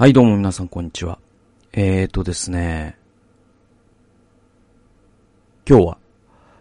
[0.00, 1.18] はい、どうも皆さん、こんにちは。
[1.72, 2.96] えーとですね、
[5.68, 5.98] 今日は、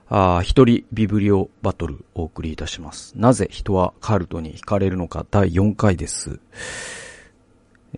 [0.09, 3.13] あ一人ビブリオバトルお送りいたします。
[3.15, 6.39] なぜ人はカルトに惹かれるのか第4回です。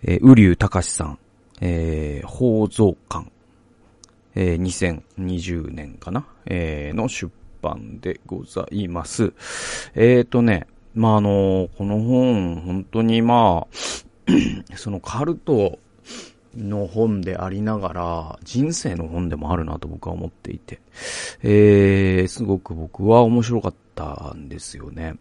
[0.02, 1.18] えー、ウリュウタカシさん、
[1.62, 3.32] えー、宝蔵館、
[4.34, 6.26] えー、2020年かな？
[6.44, 7.32] えー、の出
[7.62, 9.32] 版でございます。
[9.94, 14.09] えーとね、まあ、あのこの本、本当にまあ、
[14.76, 15.78] そのカルト
[16.56, 20.80] の本でありながら、人生の本でもあるなと僕は思っていて、
[21.42, 25.16] えー、すごく僕は面白かったんですよね。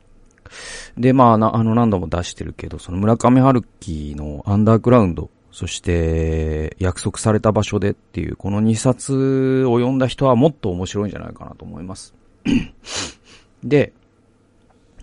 [0.97, 12.15] で、まあ、なあの、何度も出してるけど、その村上春樹のアンダーグラウンド、そして、約束された場所でっていう、この2冊を読んだ人はもっと面白いんじゃないかなと思います。
[13.63, 13.93] で、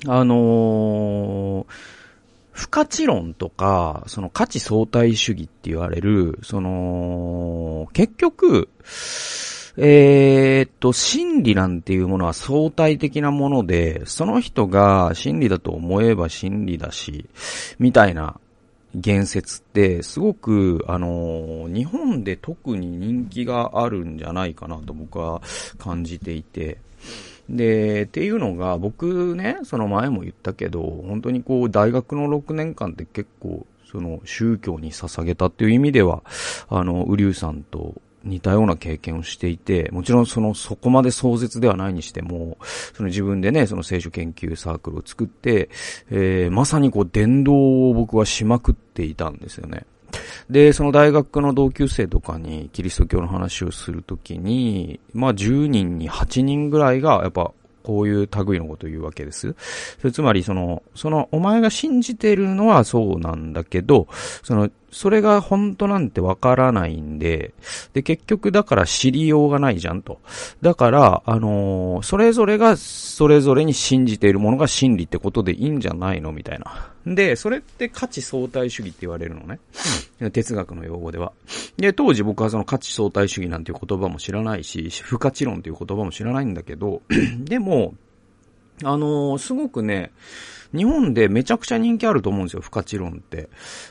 [0.07, 1.96] あのー
[2.57, 8.71] 不価値論とか、その価値相対主義って言われる、その、結局、
[9.77, 17.27] えーっと、真理なんていうものは相対的なもので、その人が真理だと思えば真理だし、
[17.79, 18.41] みたいな
[18.95, 25.43] 言説って、すごく、あの、日本で特に人気があるんじゃないかなと僕は
[25.77, 26.79] 感じていて、
[27.49, 36.23] で、っていうのが、僕ね、その前も言ったけど、本当にこう、大学の6年間って結構、その、宗教に捧げたっていう意味では、
[36.69, 42.59] あの、ウリュウさんと似たような経験をしていて、もちろんその、そこまで壮絶ではないにしても、
[42.95, 45.71] その自分でね、その聖書研究サークルを作って、
[46.11, 47.55] えー、まさにこう、伝道
[47.89, 49.87] を僕はしまくっていたんですよね。
[50.51, 57.53] で、その大学の同級生とかにキリスト教の話をするときに、まあ10人に8人ぐらいがやっぱ
[57.87, 59.55] こういう類のことを言うわけです。
[60.13, 64.09] つまりその、そのお前が信じてるのはそうなんだけど、
[64.43, 67.53] その、それが本当なんてわからないんで、
[67.93, 70.21] で、結局だから知りようがないじゃんと。
[70.63, 76.33] だから、あのーそれぞれがそれぞれに信じているものが真理ってことでいいんじゃないの？
[76.33, 76.93] みたいな。
[77.07, 79.61] で、それって価値相対主義って言われるのね。
[80.31, 81.33] 哲学の用語では。
[81.77, 87.03] で、当時僕はその価値相対主義なんていう言葉も知らないし、不価値論という言葉も知らないんだけど、
[87.41, 87.95] でも、
[88.83, 90.13] あのーすごくね、
[90.75, 93.49] 日本でめちゃくちゃ人気あると思うんですよ、不価値論って。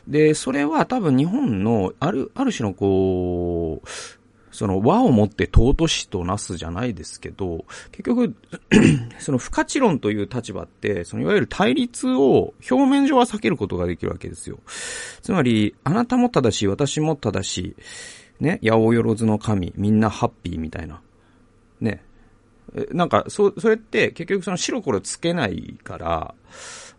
[0.08, 3.88] で、それは多分日本の、ある、ある種のこう、
[4.56, 8.35] その和をもって尊しとなすじゃないですけど、結局、
[9.19, 14.59] その不価値論という立場って、そのいわゆる対立を表面上は避けることができるわけですよ。
[15.22, 17.58] つまり、あなたも正しい、私も正し
[18.40, 21.02] い、ね、八百万の神、みんなハッピーみたいな。
[21.81, 22.05] ね。
[22.91, 26.36] なんか、そ、それって結局その白黒つけないから、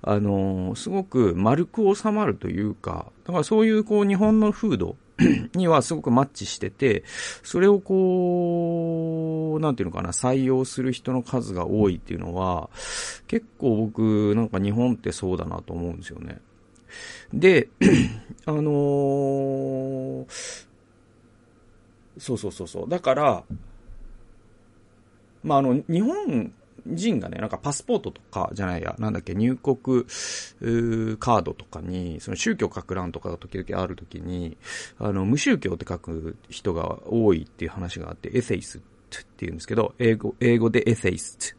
[0.03, 4.97] あのすごく丸く収まるというか、だからそういうこう日本の風土
[5.55, 7.03] にはすごくマッチしてて、
[7.43, 12.71] それをこう、なんていうのかな、採用する人の数が多いっていうのは、
[13.27, 16.39] 結構僕、なんか日本ってそうだなと思うんですよね。
[17.33, 17.69] で、
[18.47, 20.27] あのー
[22.19, 22.89] そうそうそうそう。
[22.89, 23.45] だから、
[25.47, 26.53] まあ、あの、日本
[26.87, 34.57] 人がね、なんかパスポートとかじゃないや、なんだっけ、入国ーカードとかに、その宗教書く欄とかが時々ある時に、
[34.99, 41.56] あの、無宗教って書く人が多いっていう話があって、エセイスって言うんですけど、英語、英語でエセイス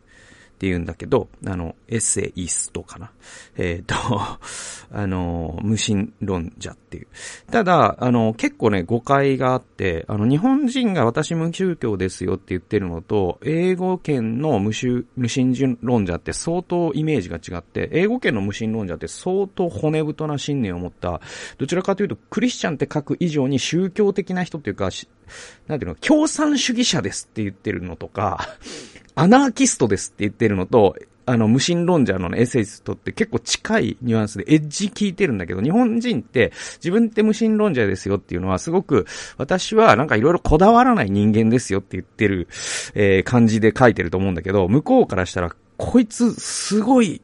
[0.57, 3.11] って言うんだけど、あの、エッセイストかな。
[3.57, 3.93] えっ、と、
[4.91, 7.07] あの、無神論者っていう。
[7.51, 21.21] ただ、あの、結構ね、誤解があって、あの、日本人が私無宗教ですよって言ってるのと、英語圏の無宗、無神論者って相当イメージが違って、英語圏の無神論者って相当骨太な信念を持った、
[21.59, 24.89] どちらかというと、クリスチャンって書く以上に宗教的な人っていうか、
[25.67, 28.49] なんていうの、共産主義者ですって言ってるのとか、
[29.15, 30.95] アナーキストですって言ってるのと、
[31.25, 39.05] あの、無神論者のエッセイストって結構近いニュアンスでエッジ効いてるんだけど、日本人って自分って無神論者ですよっていうのはすごく、
[39.37, 42.47] 私はなんかいろいろこだわらない人間ですよって言ってる、
[42.95, 47.21] えー感じで書いてると思うんだけど、向こうからしたら、こいつすごい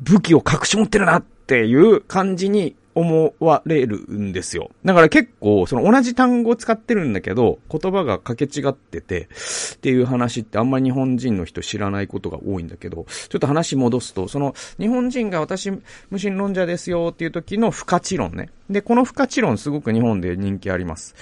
[0.00, 4.70] 武器を隠し持ってるなっていう感じに思われるんですよ。
[4.84, 9.28] だから結構、その同じ単語を使ってるんだけど、言葉が掛け違ってて、
[9.76, 15.80] っていう話ってあんまり日本人の人知らないことが多いんだけど、ちょっと話戻すと、その日本人が私無
[16.20, 18.50] 神論者ですよっていう時の不価値論ね。
[18.68, 21.14] で、この不価値論すごく日本で人気あります。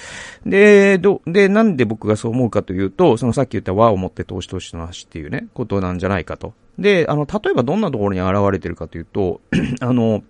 [0.46, 6.54] で、ど、で、なんで僕がそう思うかというと、そのさっき言った和をもって投資投資の話っていうね、ことなんじゃないかと。
[6.78, 9.40] で、あの、例えばどんなところに現れてるかというと、
[9.80, 10.22] あの、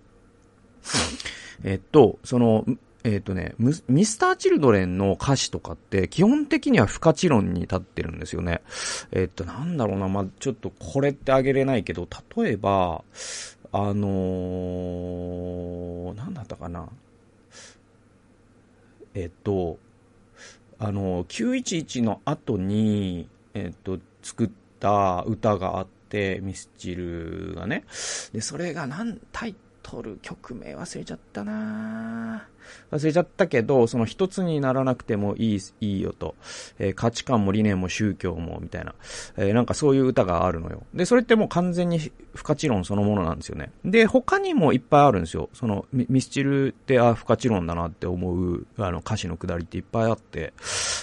[1.63, 2.65] えっと、その、
[3.03, 3.55] えっ、とね、
[3.87, 8.61] ミスター・チルドレンの歌詞とかって基本的には不可知論に立ってるんですよね。
[9.11, 13.03] えっ、と、なんだろうな、まあ、ちょっとこれってあげれないけど、例えば、
[13.71, 16.89] あのー、なんだったかな。
[19.13, 19.77] えっ、と、
[20.79, 24.49] あの、911の後に、えっ、と、作っ
[24.79, 27.85] た歌があって、ミスチルがね。
[28.33, 29.55] で、それがなん、タイ
[29.89, 32.45] 取る、曲名忘れちゃったな
[32.91, 36.35] 忘れちゃったけど、その一つにならなくてもいい、いいよと。
[36.79, 38.95] えー、価値観も理念も宗教も、みたいな。
[39.37, 40.83] えー、なんかそういう歌があるのよ。
[40.93, 41.99] で、それってもう完全に
[42.33, 43.71] 不可知論そのものなんですよね。
[43.83, 45.49] で、他にもいっぱいあるんですよ。
[45.53, 50.53] その、ミスチルって、あ、不可知論だなって思う、あの、歌詞のくだりっていっぱいあって。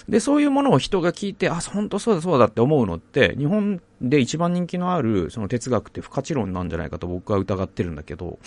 [0.09, 8.39] で、そういうものを人が聞いて、あ、本当そうだそうだって思うのって、日本で一番人気のある、その哲学って不可知論なんじゃないかと僕は疑ってるんだけど、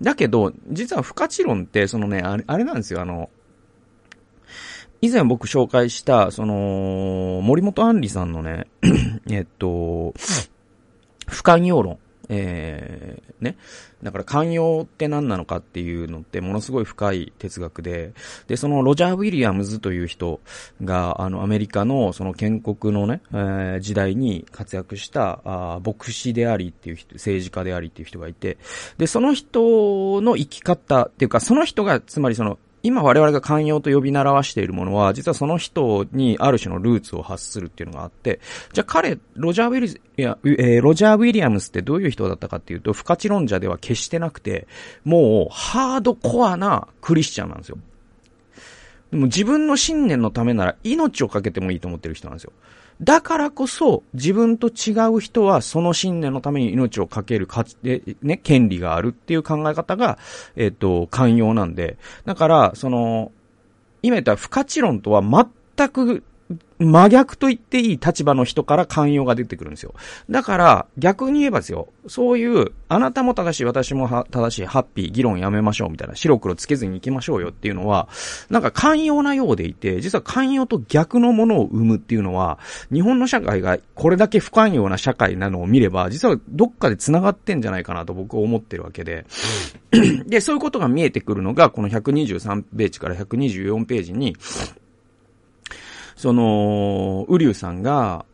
[0.00, 3.30] だけど、実は不可知論って、そのね、あれなんですよ、あの、
[5.00, 8.66] 以前僕紹介した、その、森本杏里さんのね、
[9.30, 10.12] えっと、
[11.26, 11.98] 不寛容論。
[12.28, 13.56] えー、ね。
[14.02, 18.12] だから寛容って何なのかっていうのってものすごい深い哲学で、
[18.46, 20.40] で、そのロジャー・ウィリアムズという人
[20.84, 28.58] が、あの、アメリカのその建国のね、えー、時代に活躍したあ牧師でありっていう人、政治家でありっていう人がいて、
[28.98, 38.38] で、その人の生き方っていうか、その人が、つまりその、今我々が寛容と呼び習わしているものは、実はその人にある種のルーツを発するっていうのがあって、
[38.72, 44.68] じゃあ彼、ロジャー・ウィリ、いや、えー、ロジャー・ウィリアムスってどういう人だったかっていうと、不可知論者では決してなくて、
[45.04, 47.78] もう、ハードコアなクリスチャンなんですよ。
[49.10, 52.52] でも自分の信念のためなら命をかけてもいいと思ってる人なんですよ。
[53.02, 57.76] だからこそ、自分と違う人はその信念のために命をかけるかつ、
[58.22, 60.18] ね、権利があるっていう考え方が、
[60.56, 61.98] えっ、ー、と、寛容なんで。
[62.24, 63.32] だから、その、
[64.02, 66.22] 今言った不価値論とは全く
[66.78, 69.94] 真逆と言っていい立場の人から寛容が出てくるんですよ。
[70.28, 78.08] だから、逆に言えばですよ、そういう、あなたも正しい、私も正しい、ハッピー、議論やめましょうみたいな、白黒つけずに行きましょうよっていうのは、
[78.50, 82.58] なんか寛容なようでいて、実は寛容と逆のものを生むっていうのは、
[82.92, 89.24] 日本の社会がこれだけ不寛容な社会なのを見れば、実はどっかで繋がってんじゃないかなと僕は思ってるわけで、
[90.26, 94.36] で、そういうことが見えてくるのが、この123ページから124ページに、
[96.16, 98.24] その、ウリュウさんが、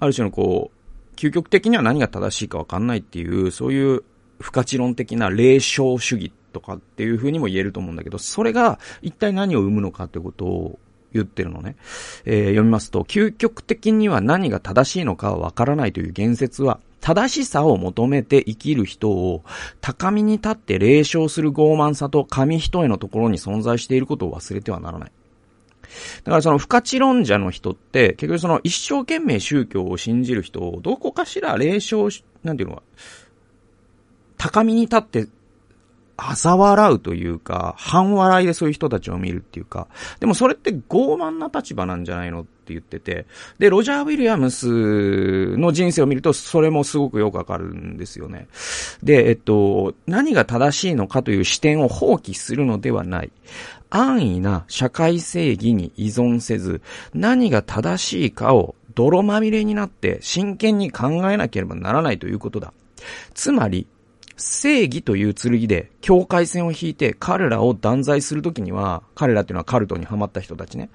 [0.00, 4.04] ある種のこう、究極的には何が正しいかわかんないっていう、そういう
[4.40, 10.78] 不可知論的な霊障主義とかっていう風にも言えると思うんだけど、それが一体何を生むのかってことを
[11.12, 11.76] 言ってるのね。
[12.24, 19.44] えー、読みますと、究極的には何が正しいのかはわからないという言説は、正しさを求めて生きる人を
[19.80, 25.12] 高みに立って霊障する傲慢さと紙一重のところに存在していることを忘れてはならない。
[26.24, 32.82] だからその不可知論者の人って、結局その一生懸命宗教を信じる人をどこかしら霊障し、なんていうのか、
[34.36, 35.28] 高みに立って
[36.18, 39.86] 嘲笑うというか、半笑いでそういう人たちを見るっていうか、
[40.18, 43.26] でもそれって傲慢な立場なんじゃないのって言ってて、
[43.60, 48.48] で、ロジャー・ウィリアムスの人生を見ると、それもすごくよくわかるんですよね。
[49.00, 53.30] で、えっと、何が正しいのかという視点を放棄するのではない。
[53.90, 56.80] 安易な社会正義に依存せず、
[57.14, 62.72] 何が正しいかを泥まみれになって真剣に考えなければならないということだ。
[63.34, 63.86] つまり、
[64.38, 70.90] 正義という剣で境界線を引いて彼らを断罪するときには、彼らっていうのはカルトにはまった人たちね。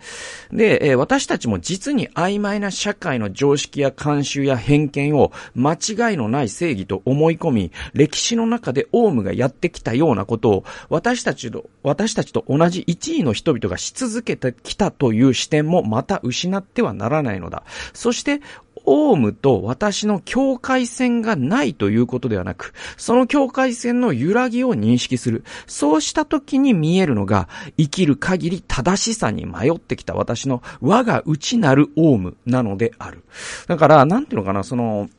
[0.52, 17.64] で、えー、私たちも実に曖昧な社会の常識や慣習や偏見を間違いのない正義と思い込み、歴史の中でオウムがやってきたようなことを私たちと、私たちと同じ一位の人々がし続けてきたという視点もまた失ってはならないのだ。
[17.94, 18.42] そして、
[18.86, 25.44] オウムと私の境界線がないということではなく、その境界線の揺らぎを認識する。
[25.68, 27.48] そうした時に見えるのが、
[27.78, 33.24] 生きる限り正しさに迷ってきた私の我が内なるオウムなのである。
[33.68, 35.10] だから、なんていうのかな、その、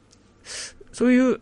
[0.93, 1.41] そういう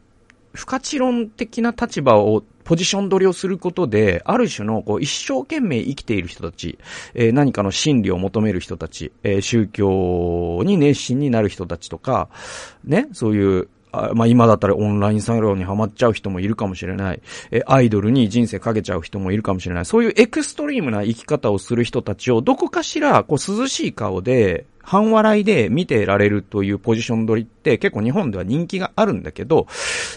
[0.52, 6.78] 不可知論的な立場をポジション取りをすることで、ある種のこう一生懸命生きている人たち、
[7.14, 12.28] えー、何かの真理を求める人たち、えー、宗教に熱心になる人たちとか、
[12.84, 13.68] ね、そういう
[14.14, 17.22] まあ今だったらオンラインサロンにハマっちゃう人もいるかもしれない。
[17.50, 19.84] え、アイドルに人生かけちゃう人もいるかもしれない。
[19.84, 29.68] そういうエクストリームな生き方をする人たちをどこかしら、こう涼しい顔で、半笑いで見てられるというポジション取りって結構日本では人気があるんだけど、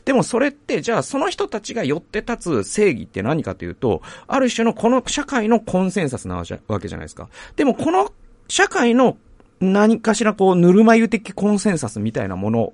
[0.06, 6.44] でもそれってじゃあその人たちが寄って立つ正義って何かというと、ある種のこの社会のコンセンサスなわ
[6.80, 7.30] けじゃないですか。
[7.56, 8.12] でもこの
[8.48, 9.18] 社会の
[9.62, 12.74] 何かしらこうぬるま湯的コンセンサスみたいなもの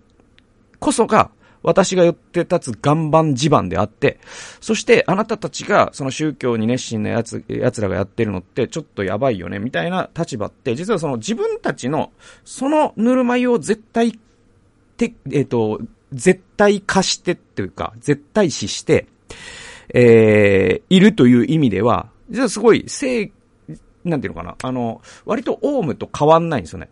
[0.81, 1.29] こそが
[1.63, 4.19] 私が寄って立つ岩盤地盤であって、
[4.59, 12.11] そしてあなたたちがその宗教に熱心な奴、奴らがやってるのってちょっとやばいよね、みたいな立場って、実はその自分たちの、
[12.43, 14.19] そのぬるま湯を絶対、
[14.97, 19.07] て、えっ、ー、と、絶対化してっていうか、絶対視して、
[19.93, 23.31] えー、いるという意味では、実はすごい、正、
[24.03, 26.89] なんていうのかな、あの、割とオウムと変わんないんですよね。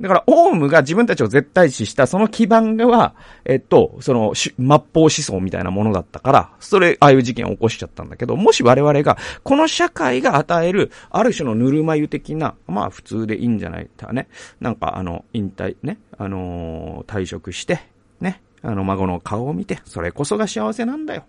[0.00, 14.28] だから、オウムが自分たちを絶対視したその基盤は、えっと、その、末法思想みたいなものだったから、それ、ああいう事件を起こしちゃったんだけど、もし我々が、この社会が与える、ある種のぬるま湯的な、まあ普通でいいんじゃないかね。
[14.60, 17.80] なんか、あの、引退、ね、あのー、退職して、
[18.20, 21.24] ね、あの、孫の顔を見て、それこそが幸せなんだよ。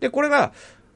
[0.00, 0.52] で、これが、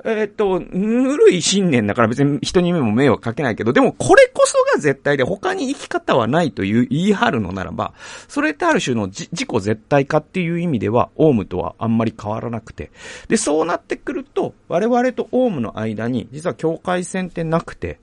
[0.06, 7.94] えー、っと、ぬるい信念だから別に人に目も迷惑かけないけど、でもこれこそが絶対で他に生き方はないという言い張るのならば、
[8.28, 12.90] それってある種の自己絶対化っていう意味では、オウムとはあんまり変わらなくて。
[13.28, 17.99] で、そうなってくると、我々とオウムの間に、実は境界線ってなくて、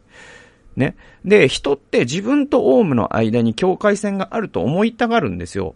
[0.75, 0.96] ね。
[1.24, 5.75] で、人って自分とオウムの間に境界線があると思いたがるんですよ。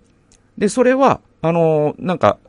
[0.58, 2.40] で、それは、あのー、なんか、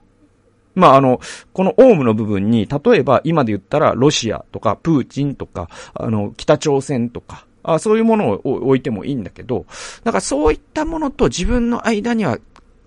[0.76, 1.20] まあ、あの、
[1.52, 9.66] このオウムの部分に、例えば今で言ったらロシアとかプーチンとか、あの、北朝鮮とか、あそういうものを置いてもいいんだけど、
[10.04, 12.38] だからそういったものと自分の間には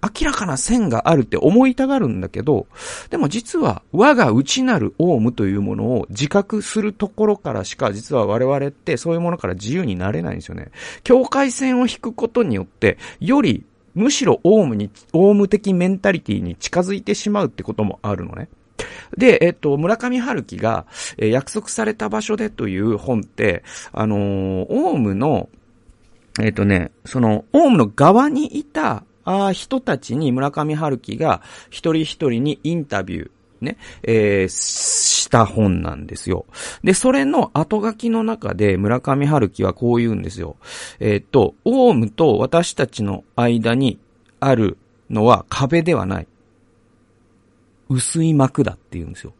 [0.01, 2.67] 明らかな線があるって思いたがるんだけど、
[3.09, 10.71] でも実は我が内なるオウムというものを自覚するところからしか実は我々ってそういうものから自由になれないんですよね。
[11.03, 13.65] 境界線を引くことによって、より
[13.99, 18.49] むしろオウムに、オウム的メンタリティに近づいてしまうってこともあるのね。
[19.17, 20.85] で、えっと、村上春樹が、
[21.17, 25.49] え、約束された場所でという本って、あのー、オウムの、
[26.41, 36.45] えっとね、その、オウムの側にいた、あ人たちに村上春樹が一人一人にインタビュー、ね、えー、した本なんですよ。
[36.83, 40.57] で、それの後書きの中で村上春樹はこう言うんですよ。
[40.99, 43.99] えー、っと、オウムと私たちの間に
[44.39, 44.77] ある
[45.09, 46.27] のは壁ではない。
[47.89, 49.33] 薄い膜だって言うんですよ。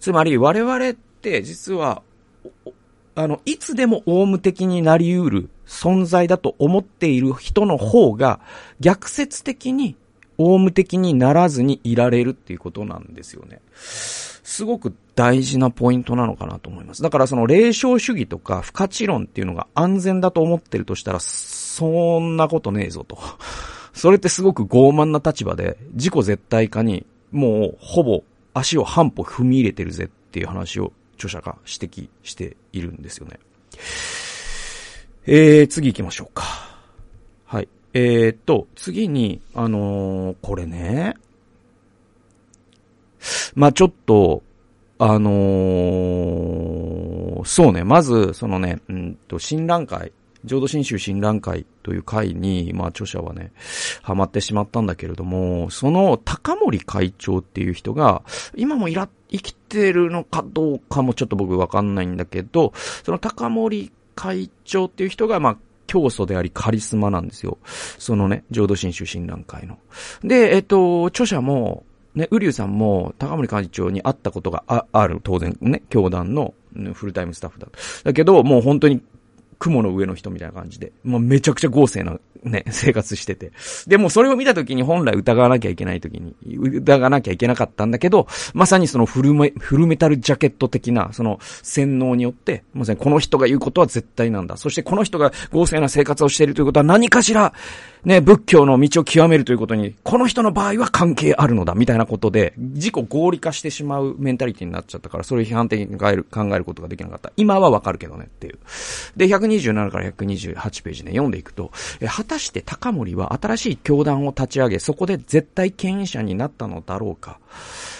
[0.00, 2.02] つまり我々って実は、
[3.14, 8.40] あの、いつでもオウム的になり得る存在だと思っている人の方が
[8.80, 9.96] 逆説的に
[10.44, 13.60] オウム的にならずにいられるっていうことなんですよね。
[13.74, 17.02] すごく大事なポイントなのかなと思います。
[17.02, 23.18] だからその霊障主義とか不価値論っていうのが安全だと思ってるとしたら、そんなことねえぞと。
[23.94, 33.38] それってすごく傲慢な立場で、自己絶対化にもうほぼ足を半歩踏み入れてるぜっていう話を著者が指摘しているんですよね。
[35.26, 36.44] えー、次行きましょうか。
[37.44, 37.68] はい。
[37.94, 41.14] えー、っと、次に、あのー、これね。
[43.54, 44.42] まあ、ちょっと、
[44.98, 50.12] あのー、そうね、まず、そのね、うんと、新覧会、
[50.44, 53.52] 浄土真宗新覧会という会に、まあ、著者はね、
[54.02, 58.22] ハマってしまったんだけれども、その高森会長っていう人が、
[58.56, 62.72] 今もいら、生きてるのかどうかもちょっと僕わかんないんだけど、
[63.04, 65.56] その高森会長っていう人が、まあ、
[65.92, 67.58] 教祖でありカリスマなんですよ。
[67.98, 69.78] そのね、浄土真宗親鸞会の。
[70.24, 71.84] で、えっと、著者も、
[72.14, 76.54] ね、ウリュウさんも高森幹事長に会ったことがあある、当然ね、教団の
[76.94, 77.68] フルタイムスタッフだ。
[78.04, 79.02] だけど、もう本当に
[79.58, 83.52] 雲の上の人みたいな感じで、もうめちゃくちゃ豪勢なね、 生活してて。
[83.86, 94.56] でもそれを見た時に本来疑わなきゃいけない時に、疑わなきゃいけなかったんだけど、まさにそのフルメ、フルメタルジャケット的な、その洗脳によって、まさにこの人が言うことは絶対なんだ。
[94.56, 97.52] そしてこの人が豪勢な生活をしているということは何かしら、
[98.04, 107.32] ね、仏教の道を極めるということに、この人の場合は関係あるのだ、みたいなことで、自己合理化してしまうメンタリティになっちゃったから、それを批判的に考える、考えることができなかった。
[107.36, 108.58] 今はわかるけどね、っていう。
[109.16, 111.70] で、127から128ページね、読んでいくと、
[112.00, 117.38] え果たして高森は新しい教団を立ち上げ、そこで絶対権威者になったのだろうか。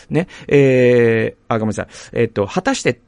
[0.08, 1.88] ね、えー、あ、ごめんなさい。
[2.12, 2.98] えっ、と、果たして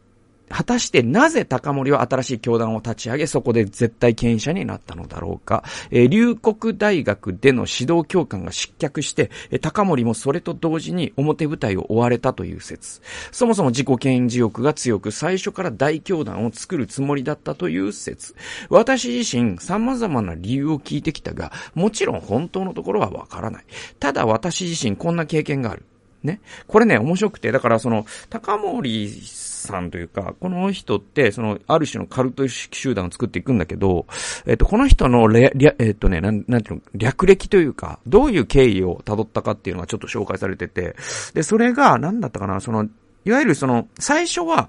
[0.54, 5.64] 果たしてなぜ高森は新しい教団を立ち上げ、そこで絶対権威者になったのだろうか。
[5.90, 13.02] えー、龍谷大学での指導教官が失脚して、えー、高森もそれと同時に表舞台を追われたという説。
[13.32, 18.36] そもそも自己権威欲が強く、最初から大教団を作るつもりだったという説。
[18.68, 23.64] 私自身、様々な理由を聞いてきたが、もちろん本当のところはわからない。
[23.98, 25.84] ただ私自身こんな経験がある。
[26.24, 26.40] ね。
[26.66, 34.06] これね、面白くて、だからその、高森さんというか、この人って、その、ある種のカルト式集団を作っていくんだけど、
[34.46, 40.96] えっと、この人のレ、えっとね、なん、なんていうの、略歴というか、どういう経緯を辿ったかっていうのがちょっと紹介されてて、
[41.34, 42.88] で、それが、なんだったかな、その、
[43.24, 44.68] いわゆるその、最初は、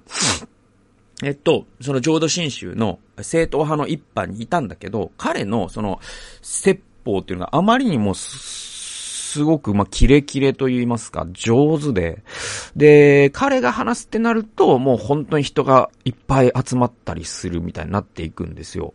[1.24, 6.00] えっと、その浄土真宗の正統派の一派にいたんだけど、彼のその
[6.42, 8.14] 説法っていうのがあまりにも
[9.36, 12.24] すごく、まあ、キレキレと言いますか、上手で。
[12.78, 18.94] で、彼が話すってなると、もう本当に人がいっぱい集まったりするみたいになっていくんですよ。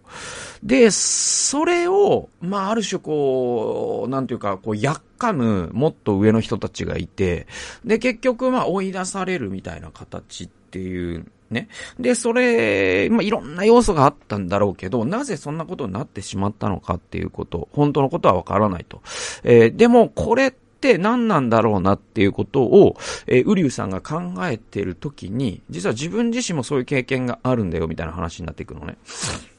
[0.63, 7.47] で、それを、まあ、ある種こう、なんていうか、こう、やっかむ、もっと上の人たちがいて、
[7.85, 11.69] で、結局、まあ、追い出されるみたいな形っていうね。
[11.99, 19.03] で、それ、まあ、いろんな要素があったんだろうけど、なぜそんなことになってしまったのかっていうこと、本当のことはわからないと。
[19.45, 22.97] えー、でも、これって何なんだろうなっていうことを、
[23.27, 28.97] えー、ウリュウさんが考えてるときに、実は自分自身もそういう経験があるんだよ、みたいな話になっていくのね。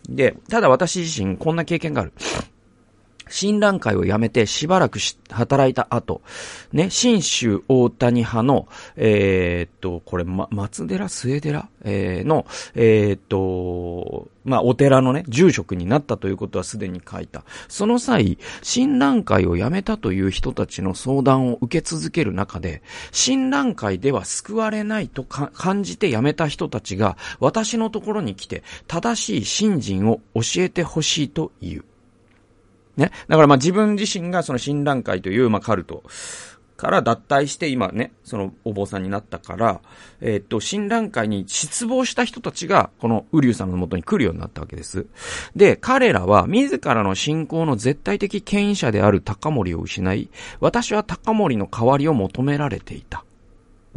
[0.10, 2.14] で、ただ私自身こんな経験がある。
[3.32, 6.22] 診断会を辞めてしばらくし働いた後、
[6.72, 12.46] ね、新州大谷派の、えー、っと、これ、ま、松寺末寺、えー、の、
[12.76, 17.44] えー、っと、まあ、お寺のね、住職になったということはすでに書いた。
[17.68, 31.86] その際、診断会を辞めたという人たちの相談を受け続ける中で、診断会では救われないと感じて辞めた人たちが、私のところに来て、正しい信心を教えてほしいと言う。
[33.02, 33.12] ね。
[33.28, 36.04] だからまあ自分自身がその診断会というまあカルト
[36.82, 39.82] から脱退して今ね、そのお坊さんになったから、
[40.20, 45.06] えー、っと、診断会に失望した人たちがこのウリュウさんの元に来るようになったわけです。
[45.56, 53.24] で、彼らは自らの信仰の絶対的権威者である高森を失い、私は高森の代わりを求められていた。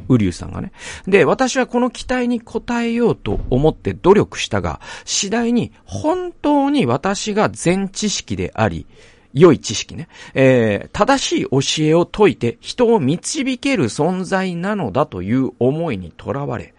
[0.09, 0.73] ウリュウさんがね。
[1.07, 8.87] で、私はこの期待に応えようと思って努力したが、次第に本当に私が全知識であり、
[9.35, 10.09] 良い知識ね。
[10.35, 16.73] えー、正しい教えを説いて人を導ける存在なのだという思いにとらわれ、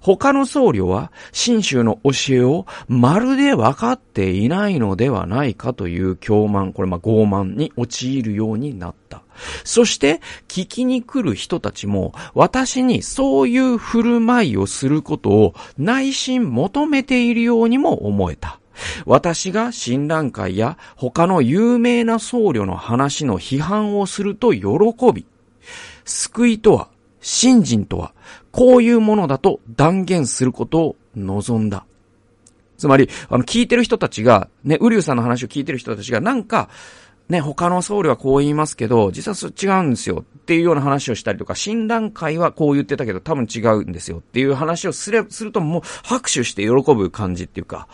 [0.00, 9.22] 他の僧侶は真宗の教えをまるで分かっていないのではないかという狂慢、これまあ傲慢に陥るようになった。
[9.64, 18.60] そして、聞きに来る人たちも、私にそういう振る舞いをすることを内心求めているようにも思えた。
[19.06, 24.62] 私が親鸞会や他の有名な僧侶の話の批判をすると喜
[25.12, 25.26] び、
[26.04, 26.88] 救いとは、
[27.20, 28.12] 信心とは、
[28.50, 31.86] こういうものだと断言することを望んだ。
[32.76, 36.68] つまり、あの、聞いてる人たちが、ね、ウリュウさんの話を聞いてる人たちが、なんか、
[37.28, 47.88] ね、他の僧侶はこう言いますけど、実はそ違うんですよっていうような話をしたりとか、診断会はこう言ってたけど多分違うんですよっていう話をすれ、するともう拍手して喜ぶ感じっていうか、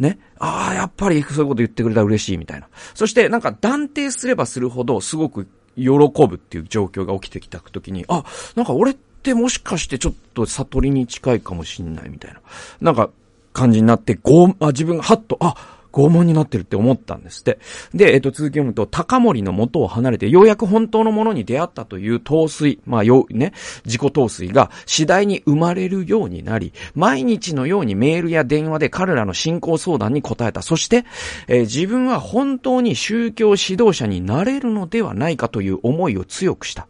[0.00, 0.18] ね。
[0.38, 2.68] ああ、やっぱりそういうこと言ってくれたら嬉しいみたいな。
[2.94, 8.24] そしてなんか断定すればするほどすごく喜ぶっていう状況が起きてきた時に、あ、
[8.56, 12.40] なんか俺ってもしかしてちょっと悟りに近いかもしんないみたいな。
[12.80, 13.10] なんか
[13.52, 17.58] 感じになって、ごあ、自分がハッと、あ、拷問になってるって思ったんですって。
[17.94, 23.52] で、えっと、続き読むと、高森の元を離れて、ようやく本当のものに出会ったという陶水、まあ、よ、ね、
[23.84, 30.62] 自己陶水が次第に生まれるようになり、毎日のようにメールや電話で彼らの信仰相談に答えた。
[30.62, 31.04] そして、
[31.48, 36.86] えー、自分は本当に宗教指導者になれるのではないかという思いを強くした。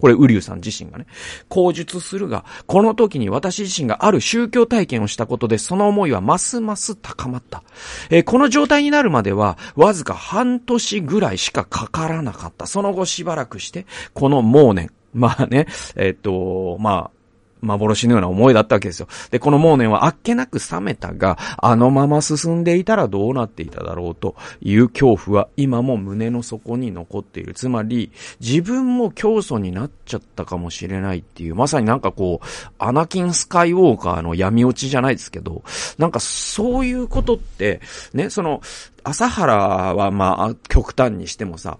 [0.00, 1.06] これ、ウリュウさん自身がね、
[1.48, 7.62] 口述するが、この時に私自身がある宗教体験をしたことで、その思いはますます高まった。
[8.10, 12.66] えー、この状態になるまでは、わずか半年ぐらいしかかからなかった。
[12.66, 17.19] その後しばらくして、この盲年、まあね、えっ、と、まあ、
[17.62, 19.08] 幻のような思いだったわけですよ。
[19.30, 27.54] で、この盲年はあっけなく冷めたが、あのまま進んでいたらどうなっていただろうという恐怖は今も胸の底に残っている。
[27.54, 32.46] つまり、自分も教祖になっちゃったかもしれないっていう、まさになんかこう、
[32.78, 35.62] アナキン・スカイウォーカーの闇落ちじゃないですけど、
[35.98, 37.80] なんかそういうことって、
[38.14, 38.60] ね、その、
[39.02, 39.56] 朝原
[39.94, 41.78] はまあ、極端にしてもさ、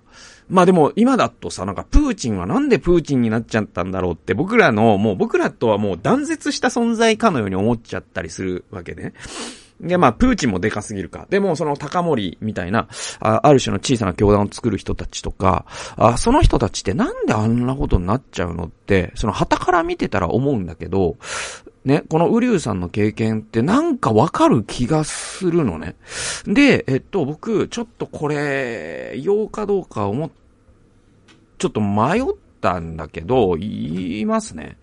[0.50, 9.14] まあでも今だとさ、なんかプーチンはなんでプーチンになっちゃったんだろうって僕らの、もう僕らとはもう断絶した存在かのように思っちゃったりするわけね。
[9.80, 11.26] で、まあ、プーチンもでかすぎるか。
[11.30, 12.88] でも、その高森みたいな、
[13.20, 15.64] あある種の小さな教団を作る人たちとか、
[15.96, 21.16] あその人たちってなんであんなことになっちゃうのって、その旗から見てたら思うんだけど、
[21.84, 25.96] ね、このウリュウさんの経験ってなんかわかる気がするのね。
[26.44, 30.30] で、えっと、僕、ちょっとこれ、言おうかどうか思っ
[31.61, 32.23] ちょっと迷っ
[32.61, 34.79] たんだけど、言いますね。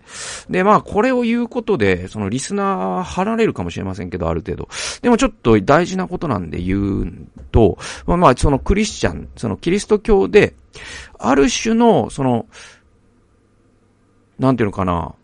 [0.48, 4.68] で、まあ、これを言うことで、そのリスナー離れるかもしれませんけど、ある程度。
[5.02, 7.12] でもちょっと大事なことなんで言う
[7.50, 10.54] と、まあ、まあ、そのクリスチャン、そのキリスト教で、
[11.18, 12.46] ある種の、その、
[14.38, 15.14] なんていうのかな、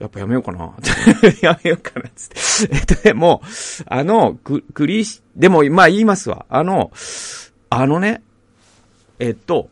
[0.00, 0.74] やっぱやめようかな。
[1.40, 2.26] やめようかな、つ
[2.64, 2.74] って。
[2.74, 3.42] えっと、でも、
[3.86, 6.46] あの、ク、クリス、でも、まあ言いますわ。
[6.48, 6.90] あの、
[7.70, 8.22] あのね、
[9.18, 9.70] えっと、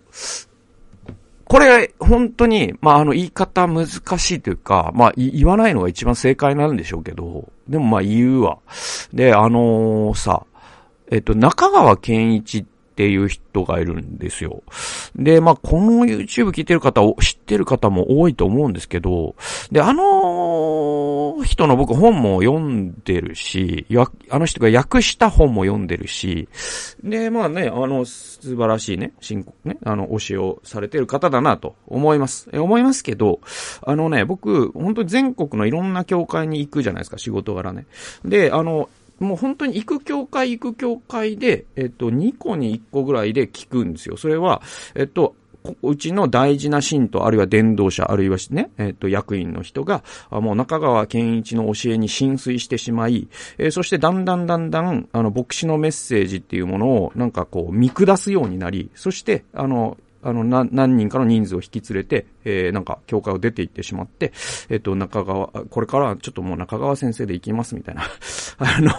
[1.44, 8.58] これ、本当に、まあ、あの、言い方難しいというか、まあ、言わないのが一番正解なんでしょうけど、でもまあ、言うわ。
[9.12, 10.46] で、あのー、さ、
[11.10, 14.62] えっと、中川健一っっていう人がいるんですよ。
[15.16, 19.34] で、まあ、この YouTube 聞いてる方を知ってる方も多いと思うんですけど、
[19.70, 23.86] で、あの人の僕本も読んでるし、
[24.28, 26.48] あの人が訳した本も読んでるし、
[27.02, 32.50] で、まあね、あの、素晴らしいね、申告ね、あの、教えをされてる方だなと思います。
[32.52, 33.40] え、思いますけど、
[33.86, 37.86] あのね、僕、本当に全国のいろんな教会に行くじゃないですか、仕事柄ね。
[38.22, 38.90] で、あの、
[39.22, 44.16] もう本当に行く教会行く教会で、えっと、2個に1個ぐらいで聞くんですよ。
[44.16, 44.62] それは、
[44.94, 45.34] えっと、
[45.82, 64.32] うちの大事な信徒、あるいは伝道者、あるいはね、えっ、と、役員の人が、もう中川健一の教えに浸水してしまい、えー、そしてだんだんだんだん、あの、牧師のメッセージっていうものを、なんかこう、見下すようになり、そして、あの、あの、な何人かの人数を引き連れて、えー、なんか、教会を出て行ってしまって、
[64.68, 68.02] えっ、と、中川、これからはちょっともう中川先生で行きますみたいな。
[68.58, 68.92] あの、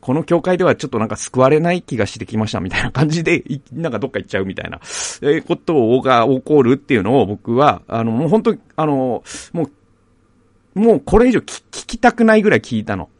[0.00, 4.78] この教会ではちょっとなんか救われない気がしてきましたみたいな感じで、なんかどっか行っちゃうみたいな、
[5.22, 9.22] えー、ことをが起こるっていうのを僕は、あの、もう本当あの、
[9.52, 9.68] も
[10.74, 13.10] う、もうこれ以上聞きたくないぐらい聞いたの。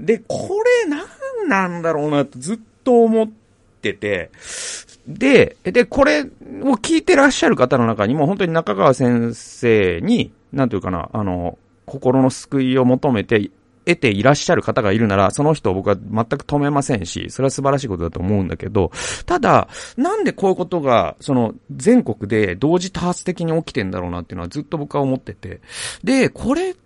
[0.00, 0.48] で、こ
[0.84, 3.28] れ何なんだろうなとずっと思っ
[3.82, 4.30] てて、
[5.18, 6.26] で、で、これを
[6.74, 13.50] 聞いてらっしゃる方の中にも、本当に中川先生に、なんというかな、あの、心の救いを求めて、
[13.86, 18.92] 得ていらっしゃる方がいるなら、その人を僕は全く止めませんし、それは素晴らしいことだと思うんだけど、
[19.26, 25.60] ただ、なんでこういうことが、その、全国で同時多発的に起きてんだろうなっていうのはずっと僕は思ってて。
[26.04, 26.76] で、これっ、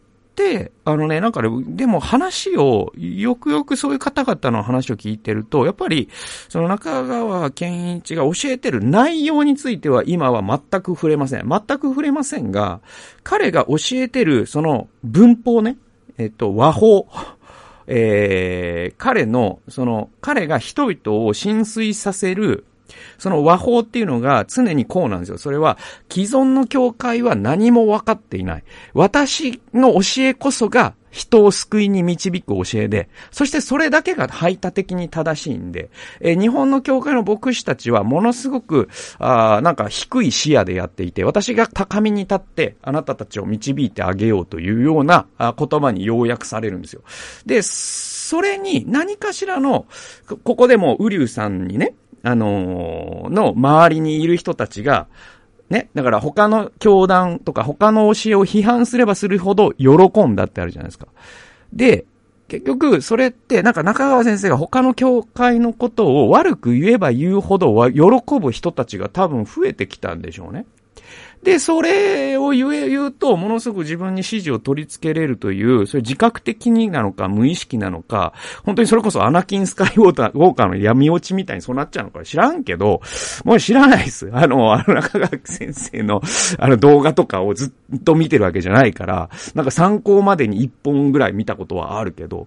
[0.85, 6.09] あのね、なんかね、でも話を、よくよくそういう方々の話を聞いてると、やっぱり、
[6.49, 11.49] その中川健一が教えてる内容については今は全く触れません。
[11.49, 12.81] 全く触れませんが、
[13.23, 15.79] 彼が教えてる、その文法ね、
[16.19, 17.09] えっと、和法、
[17.87, 22.65] えー、彼の、その、彼が人々を浸水させる、
[23.19, 25.39] その和法っていうのが常にこうなんですよ。
[25.39, 25.79] それは
[26.11, 28.65] 既存の教会は何も分かっていない。
[28.93, 47.03] 私の教えこそが人を救いに導く教えで、そしてそれだけが排他的に正しいんで、え日本の教会の牧師たちはものすごく、あなんか低い視野でやっていて、私が高みに立ってあなたたちを導いてあげようというようなあ言葉に要約されるんですよ。
[47.47, 49.87] で、それに何かしらの、
[50.43, 55.07] ここでもウリュウさんにね、あのー、の周りにいる人たちが、
[55.71, 61.07] ね、だから他の教団とか他の教えを批判すればするほど喜んだってあるじゃないですか。
[61.73, 62.07] で、
[62.49, 68.03] 結局、それって、なんか中川先生が他の教会のことを悪く言えば言うほどは喜
[68.41, 70.67] ぶ人たちが多分増えてきたんでしょうね。
[71.45, 78.33] で、それを言え、言うと、ものすごく自分に指示を取り付けれるという、それ自覚的になのか、無意識なのか、
[78.65, 83.03] 本当にそれこそアナキン・スカイウォーカーの闇落ちみたいにそうなっちゃうのか知らんけど、
[83.45, 84.31] もう知らないです。
[84.33, 86.23] あの、あの中川先生の、
[86.59, 92.47] あの動画とかをずっと見てるわけじゃないから、なんか参考までに一本ぐらい見たことはあるけど、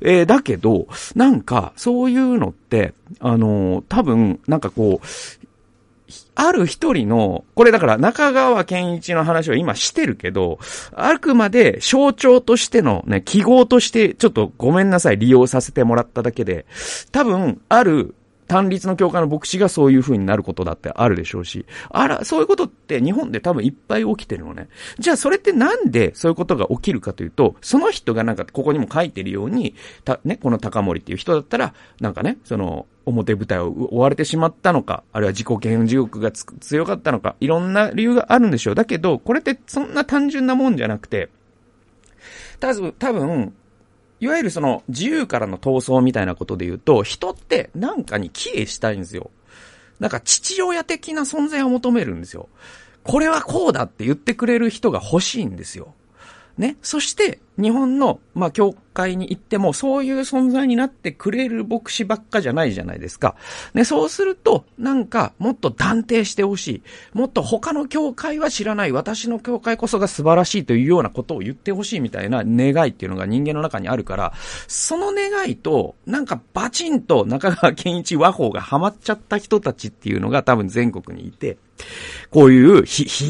[0.00, 5.06] えー、だけど、なんか、そういうのって、あの、多分、なんかこう、
[6.34, 10.58] ある一人の、これだから中川健一の話を今してるけど、
[10.94, 16.66] あくまで象徴としてのね、記号としてちょっとごめんなさい、利用させてもらっただけで、
[17.12, 18.14] 多分、ある
[18.48, 24.68] 単立の教会の牧師がそういう風になることだってあるでしょうし、あら、そういうことって日本で多分いっぱい起きてるのね。
[24.98, 38.74] じゃあそれってなんでそういうことが起きるかというと、その人がなんかここにも書いてるように、た、ね、この高森っていう人だったら、なんかね、その、表舞台を追われてしまったのか、あるいは自己嫌悪地獄が強かったのか、いろんな理由があるんでしょう。
[38.74, 41.30] だけど、これってそんな単純なもんじゃなくて、
[42.60, 43.54] 多分、多分、
[44.20, 49.30] いわゆるその自由からの闘争みたいなことで言うと、人ってなんかに帰依したいんですよ。
[50.00, 52.48] なんか父親的な存在を求めるんですよ。
[53.04, 55.94] これはこうだって言ってくれる人が欲しいんですよ。
[56.56, 56.76] ね。
[56.82, 63.34] そして、日本の、まあ、教会に行っても、そういう存在になってくれる牧師ばっかじゃないじゃないですか。
[63.74, 66.82] ね、そうすると、なんか、もっと断定してほしい。
[67.12, 68.92] もっと他の教会は知らない。
[68.92, 74.32] 私の教会こそが素晴らしいというようなことを言ってほしいみたいな願いっていうのが人間の中にあるから、
[74.68, 81.58] その願いと、なんかバチンと中川健一和法がハマっちゃった人たちっていうのが多分全国にいて、
[82.30, 82.82] こういう悲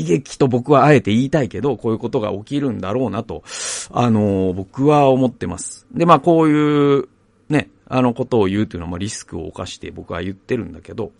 [0.04, 3.44] 劇と僕はあえて言いたいけど、こういうことが起きるんだろうなと、
[3.90, 5.86] あのー、僕は思ってます。
[5.92, 7.08] で、まあこういう、
[7.48, 11.12] ね、あのことを言うというのは、まあリスクを冒して僕は言ってるんだけど、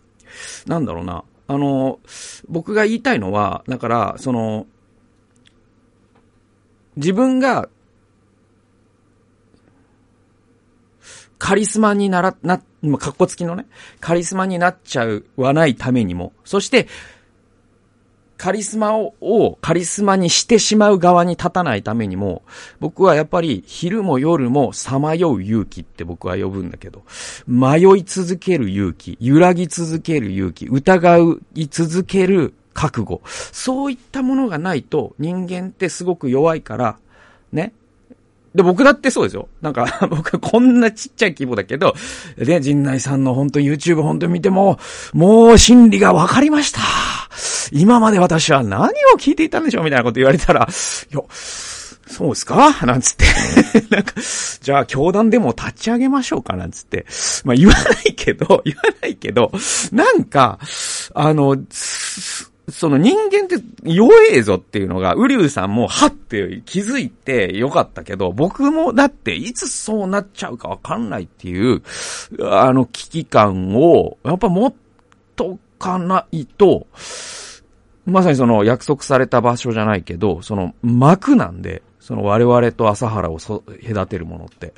[0.67, 2.01] なんだろうな、あの、
[2.49, 4.67] 僕が言いたいのは、だから、その、
[6.97, 7.69] 自分が
[11.39, 12.59] カリスマになら、な、
[12.99, 13.67] かっこつきのね、
[14.01, 16.89] カリスマになっちゃうはないためにも、そして、
[18.39, 22.43] カリスマをカリスマにしてしまう側に立たないためにも、
[22.79, 27.03] 僕はやっぱり昼も夜もさまよう勇気って僕は呼ぶんだけど、
[27.49, 31.19] 迷い続ける勇気、揺らぎ続ける勇気、疑
[31.55, 36.97] い続ける覚悟、そういったものがないと人間ってすごく弱いから、
[37.53, 37.73] ね、
[38.55, 39.49] で、僕だってそうですよ。
[39.61, 41.95] なんか、 僕はこんなちっちゃい規模だけど、
[42.37, 44.79] で、陣内さんの本当 YouTube 本当見ても、
[45.13, 46.81] もう心理が分かりました。
[47.73, 52.87] 今まで私は何を聞いていたんでしょうみたいなこと言われたら、いや、そうですか？
[52.87, 53.25] なんつって。
[53.95, 54.15] なんか、
[54.63, 56.57] じゃあ、教団でも立ち上げましょうか？
[56.57, 57.05] なんつって。
[57.45, 59.53] まあ、言わないけど、 言わないけど、
[59.93, 60.59] なんか、
[61.15, 61.57] あの、
[62.71, 71.83] その人間って弱えぞっていうのが、ウリュウさんもはって気づいてよかったけど、僕もだっていつそうなっちゃうかわかんないっていう、
[72.43, 74.75] あの危機感を、やっぱ持っ
[75.35, 76.87] とかないと、
[78.09, 84.69] まさにその約束された場所じゃないけど、その幕なんで、その我々と朝原を隔てるものって。
[84.69, 84.77] だか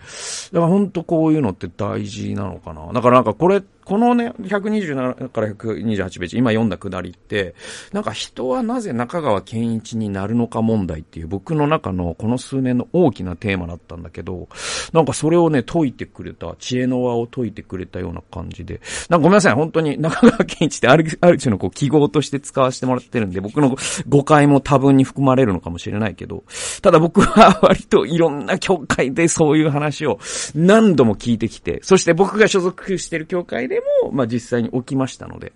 [0.53, 2.93] ら本当こういうのって大事なのかな。
[2.93, 7.55] だからなんかこれこのね、127から128ページ、今読んだくだりって、
[7.93, 14.49] なんか人はなぜ中川健一になるのか問題っていう僕の中のこの数年の大きなテーマだったんだけど、
[14.93, 23.77] なんかそれをね、解いてくれた、知恵の輪を解いてくれたような感じで、なんかごめんなさい、本当に中川健一ってある、ある種のこう記号として使わせてもらってるんで、僕の
[24.09, 26.45] 誤解も多分に含まれるのかもしれないけど、
[26.83, 30.19] ただ僕は割といろんな教会でそういう話を
[30.55, 35.53] 何度も聞いてきて、そして僕が所属してる教会ででも、まあ、実際に起きましたので、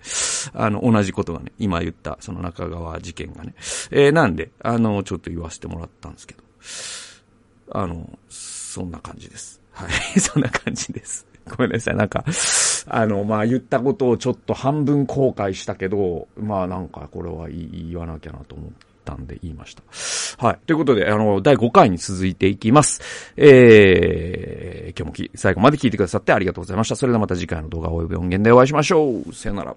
[0.53, 3.55] あの、同じことがね、今言った、その中川事件がね。
[3.91, 6.45] えー、なんで、あの、ちょっと言わせてもらったんですけど、
[7.81, 9.61] あの、そんな感じです。
[9.73, 11.27] はい、 そんな感じです。
[11.57, 11.97] ごめんなさい。
[11.97, 12.25] なんか、
[12.87, 18.94] あの、まあ、言ったことをちょっと半分後悔したけど、まあ、なんか、これは言わなきゃなと思って。
[19.05, 19.83] ったんで言いました。
[20.45, 20.59] はい。
[20.67, 23.03] ということで、あの、第5回に続いていきます。
[23.37, 26.97] えー、今日もき最後まで聞いてくださってありがとうございました。
[26.97, 29.33] それではまた次回の動画及び音源でお会いしましょう。
[29.33, 29.77] さよなら。